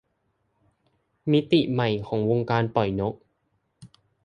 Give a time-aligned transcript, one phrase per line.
[1.31, 3.13] มิติใหม่ของวงการปล่อยนก!